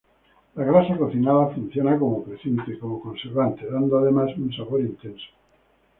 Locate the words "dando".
3.69-3.99